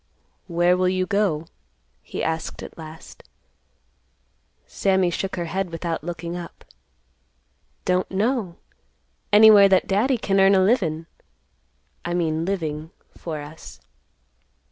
[0.47, 1.45] "Where will you go?"
[2.01, 3.21] he asked at last.
[4.65, 6.65] Sammy shook her head without looking up;
[7.85, 8.55] "Don't know;
[9.31, 13.79] anywhere that Daddy can earn a livin'—I mean living—for us."